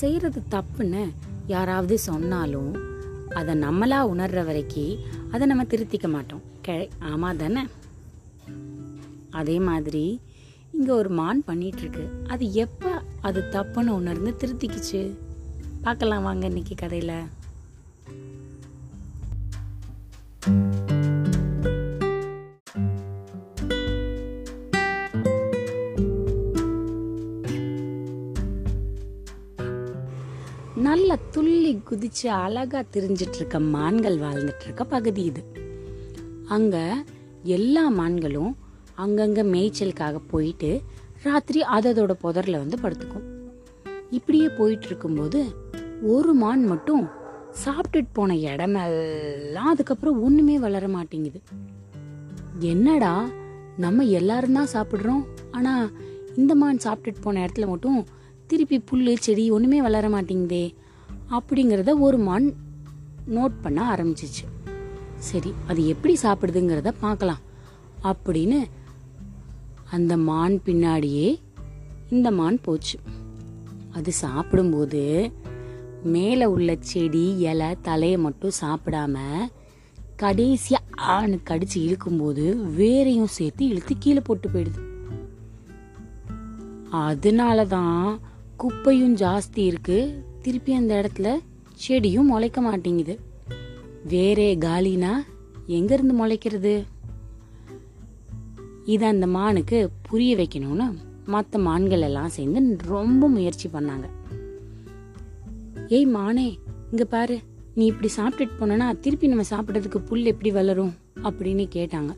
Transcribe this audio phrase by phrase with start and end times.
[0.00, 1.02] செய்கிறது தப்புன்னு
[1.46, 2.72] யாராவது சொன்னாலும்
[3.34, 4.98] அதை நம்மளா உணர்ற வரைக்கும்
[5.32, 6.42] அதை நம்ம திருத்திக்க மாட்டோம்.
[6.62, 7.62] கிழ ஆமாம் தானே?
[9.30, 10.20] அதே மாதிரி
[10.72, 15.02] இங்கே ஒரு மான் பண்ணிகிட்ருக்கு அது எப்போ அது தப்புன்னு உணர்ந்து திருத்திக்குச்சு?
[15.82, 17.18] பார்க்கலாம் வாங்க இன்னைக்கு கதையில்.
[31.68, 35.42] துள்ளி குதிச்சு அழகா திரிஞ்சிட்டு இருக்க மான்கள் வாழ்ந்துட்டு இருக்க பகுதி இது.
[36.48, 36.76] அங்க
[37.56, 38.52] எல்லா மான்களும்
[38.96, 40.70] அங்கங்க மேய்ச்சலுக்காக போயிட்டு
[41.22, 43.26] ராத்திரி அததோட புதர்ல வந்து படுத்துக்கும்.
[44.10, 45.42] இப்படியே போயிட்டு இருக்கும்போது
[46.14, 47.04] ஒரு மான் மட்டும்
[47.64, 51.40] சாப்பிட்டுட்டு போன இடமெல்லாம் அதுக்கப்புறம் ஒண்ணுமே வளர மாட்டேங்குது.
[52.72, 53.14] என்னடா
[53.76, 55.24] நம்ம எல்லாரும் தான் சாப்பிடுறோம்.
[55.50, 55.90] ஆனா
[56.36, 58.02] இந்த மான் சாப்பிட்டுட்டு போன இடத்துல மட்டும்
[58.46, 60.66] திருப்பி புல்லு செடி ஒண்ணுமே வளர மாட்டேங்குதே.
[61.36, 62.46] அப்படிங்கிறத ஒரு மான்
[63.36, 64.44] நோட் பண்ண ஆரம்பிச்சிச்சு.
[65.28, 67.42] சரி அது எப்படி சாப்பிடுதுங்கிறத பார்க்கலாம்.
[68.02, 68.58] அப்படின்னு
[69.90, 71.28] அந்த மான் பின்னாடியே
[72.10, 72.98] இந்த மான் போச்சு.
[73.92, 75.02] அது சாப்பிடும்போது
[76.02, 79.16] மேலே உள்ள செடி இலை தலையை மட்டும் சாப்பிடாம
[80.16, 82.44] கடைசியாக ஆணு கடிச்சு இழுக்கும்போது
[82.78, 84.82] வேரையும் சேர்த்து இழுத்து கீழே போட்டு போயிடுது.
[86.90, 88.20] அதனால தான்
[88.56, 91.38] குப்பையும் ஜாஸ்தி இருக்குது திருப்பி அந்த இடத்துல
[91.88, 93.20] செடியும் முளைக்க மாட்டேங்குது.
[94.04, 95.24] வேறே காலினா
[95.68, 96.84] எங்கேருந்து முளைக்கிறது?
[98.84, 100.94] இதை அந்த மானுக்கு புரிய வைக்கணும்னு
[101.26, 104.06] மற்ற மான்கள் எல்லாம் சேர்ந்து ரொம்ப முயற்சி பண்ணாங்க.
[105.88, 106.58] ஏய் மானே
[106.90, 107.40] இங்க பாரு
[107.74, 112.16] நீ இப்படி சாப்பிட்டுட்டு போனா திருப்பி நம்ம சாப்பிட்றதுக்கு புல் எப்படி வளரும் அப்படின்னு கேட்டாங்க.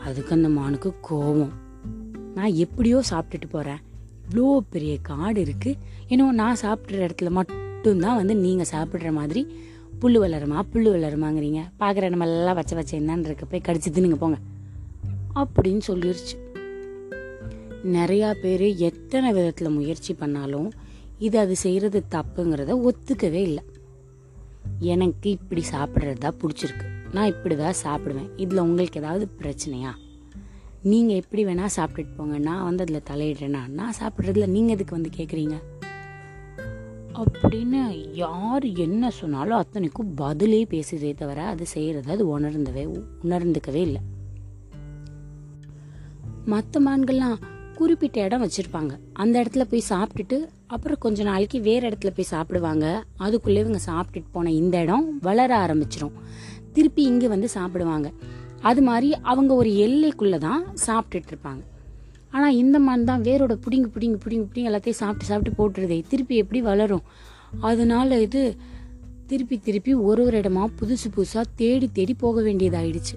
[0.00, 1.52] அதுக்கு அந்த மானுக்கு கோபம்
[2.34, 3.80] நான் எப்படியோ சாப்பிட்டுட்டு போறேன்.
[4.28, 9.46] இவ்வளோ பெரிய காடு இருக்குது ஏன்னோ நான் சாப்பிட்ற இடத்துல மட்டும்தான் வந்து நீங்கள் சாப்பிட்ற மாதிரி
[9.98, 11.60] புல் வளருமா புல் வளருமாங்கிறீங்க.
[11.80, 13.44] பார்க்குற நம்ம எல்லாம் வச்ச வச்ச என்னன்னு இருக்க.
[13.44, 14.38] போய் கடிச்சு நீங்கள் போங்க.
[15.34, 16.34] அப்படின்னு சொல்லிருச்சு.
[17.84, 20.72] நிறையா பேர் எத்தனை விதத்தில் முயற்சி பண்ணாலும்
[21.18, 23.62] இது அது செய்கிறது தப்புங்கிறத ஒத்துக்கவே இல்லை.
[24.78, 26.86] எனக்கு இப்படி சாப்பிட்றது தான் பிடிச்சிருக்கு.
[27.12, 28.30] நான் இப்படி தான் சாப்பிடுவேன்.
[28.36, 29.92] இதில் உங்களுக்கு ஏதாவது பிரச்சனையா?
[30.90, 32.38] நீங்கள் எப்படி வேணால் சாப்பிட்டுட்டு போங்க.
[32.46, 35.56] நான் வந்து அதில் தலையிடுறேன்னா நான் சாப்பிட்றதுல நீங்கள் எதுக்கு வந்து கேட்குறீங்க
[37.20, 37.80] அப்படின்னு
[38.14, 42.84] யார் என்ன சொன்னாலும் அத்தனைக்கும் பதிலே பேசுதே தவிர அது செய்கிறத அது உணர்ந்தவே
[43.24, 44.02] உணர்ந்துக்கவே இல்லை.
[46.52, 47.38] மற்ற மான்கள்லாம்
[47.78, 48.92] குறிப்பிட்ட இடம் வச்சுருப்பாங்க.
[49.22, 52.86] அந்த இடத்துல போய் சாப்பிட்டுட்டு அப்புறம் கொஞ்ச நாளைக்கு வேற இடத்துல போய் சாப்பிடுவாங்க.
[53.16, 56.16] அதுக்குள்ளே இவங்க சாப்பிட்டுட்டு போன இந்த இடம் வளர ஆரம்பிச்சிடும்
[56.72, 58.08] திருப்பி இங்கே வந்து சாப்பிடுவாங்க.
[58.68, 61.62] அது மாதிரி அவங்க ஒரு எல்லைக்குள்ளே தான் சாப்பிட்டுட்டு இருப்பாங்க
[62.36, 66.60] ஆனால் இந்த மாதிரி தான் வேரோட பிடிங்கி பிடிங்கி பிடிங்கி பிடிங்கி எல்லாத்தையும் சாப்பிட்டு சாப்பிட்டு போட்டுருதே திருப்பி எப்படி
[66.60, 67.04] வளரும்?
[67.60, 68.42] அதனால இது
[69.26, 73.16] திருப்பி திருப்பி ஒரு ஒரு இடமா புதுசு புதுசாக தேடி தேடி போக வேண்டியதாயிடுச்சு.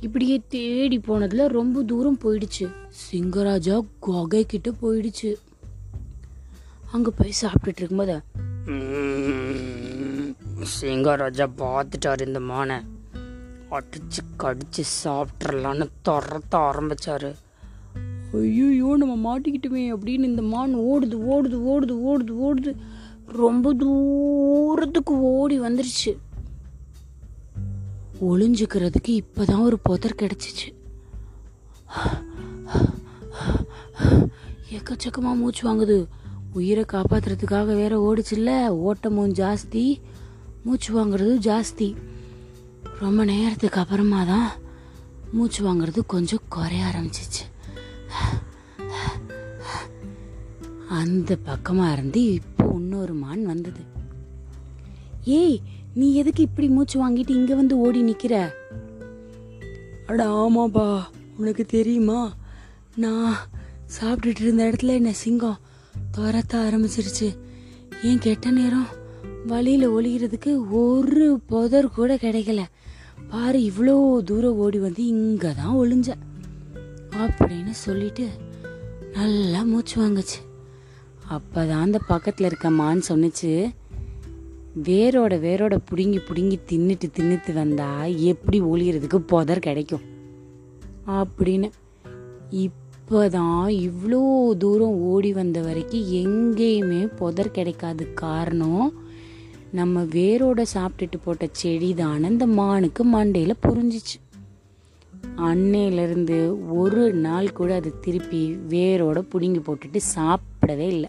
[0.00, 2.66] இப்படியே தேடி போனதில் ரொம்ப தூரம் போயிடுச்சு.
[3.02, 5.30] சிங்கராஜா குகை கிட்ட போயிடுச்சு.
[6.92, 8.18] அங்கே போய் சாப்பிட்டுட்டு இருக்கும்போது
[10.80, 12.78] சிங்கராஜா பார்த்துட்டாரு இந்த மானை.
[13.70, 17.34] அடிச்சு கடிச்சு சாப்பிட்றலான்னு துரத்த ஆரம்பிச்சாரு.
[18.32, 22.76] ஐயோ நம்ம மாட்டிக்கிட்டுமே அப்படின்னு இந்த மான் ஓடுது ஓடுது ஓடுது ஓடுது ஓடுது.
[23.26, 26.16] ரொம்ப தூரத்துக்கு ஓடி வந்துருச்சு.
[28.20, 30.74] ஒளிஞ்சுக்கிறதுக்கு இப்போதான் ஒரு புதர் கிடச்சிச்சு.
[34.70, 36.06] எக்கச்சக்கமாக மூச்சு வாங்குது.
[36.52, 40.00] உயிரை காப்பாற்றுறதுக்காக வேற ஓடிச்சுல்ல ஓட்டமும் ஜாஸ்தி
[40.64, 41.94] மூச்சு வாங்குறதும் ஜாஸ்தி.
[43.00, 44.50] ரொம்ப நேரத்துக்கு அப்புறமா தான்
[45.32, 47.42] மூச்சு வாங்குறது கொஞ்சம் குறைய ஆரம்பிச்சிச்சு.
[50.88, 53.80] அந்த பக்கமாக இருந்து இப்போ இன்னொரு மான் வந்தது.
[55.24, 55.60] ஏய்
[55.94, 58.56] நீ எதுக்கு இப்படி மூச்சு வாங்கிட்டு இங்கே வந்து ஓடி நிற்கிற
[60.06, 61.04] அட ஆமாப்பா.
[61.36, 62.34] உனக்கு தெரியுமா?
[62.94, 63.36] நான்
[64.00, 65.58] சாப்பிட்டுட்டு இருந்த இடத்துல என்ன சிங்கம்
[66.16, 67.36] துரத்த ஆரம்பிச்சிருச்சு.
[68.02, 68.86] ஏன் கெட்ட நேரம்
[69.46, 72.64] வழியில் ஒழிகிறதுக்கு ஒரு புதர் கூட கிடைக்கல.
[73.30, 76.08] பாரு இவ்வளோ தூரம் ஓடி வந்து இங்கே தான் ஒளிஞ்ச.
[77.10, 78.28] அப்படின்னு சொல்லிட்டு
[79.12, 80.40] நல்லா மூச்சு வாங்குச்சு.
[81.30, 83.52] அப்பதான் அந்த பக்கத்தில் இருக்க மான் சொன்னிச்சு
[84.82, 90.00] வேரோட வேரோட பிடுங்கி பிடுங்கி தின்னுட்டு தின்னுட்டு வந்தால் எப்படி ஒளியறதுக்கு புதர் கிடைக்கும்.
[91.08, 91.70] அப்படின்னு.
[92.50, 98.92] இப்போ தான் இவ்வளோ தூரம் ஓடி வந்த வரைக்கும் எங்கேயுமே புதர் கிடைக்காது காரணம்
[99.74, 104.18] நம்ம வேரோட சாப்பிட்டுட்டு போட்ட செடி தான் இந்த மானுக்கு மண்டையில் புரிஞ்சிச்சு.
[105.36, 106.38] அன்னையிலேருந்து
[106.68, 111.08] ஒரு நாள் கூட அது திருப்பி வேரோட பிடுங்கி போட்டுட்டு சாப்பிடவே இல்லை.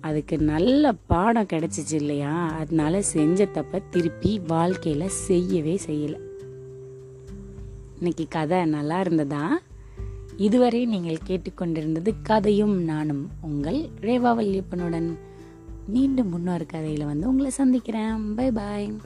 [0.00, 2.50] அதுக்கு நல்ல பாடம் கிடச்சிச்சு இல்லையா?
[2.50, 6.20] அதனால செஞ்ச தப்ப திருப்பி வாழ்க்கையில் செய்யவே செய்யலை.
[7.96, 9.60] இன்னைக்கு கதை நல்லா இருந்ததா?
[10.36, 15.18] இதுவரை நீங்கள் கேட்டுக்கொண்டிருந்தது கதையும் நானும் உங்கள் ரேவா வல்லியப்பனுடன்.
[15.86, 18.34] மீண்டும் முன்னொரு கதையில் வந்து உங்களை சந்திக்கிறேன்.
[18.34, 18.96] Bye bye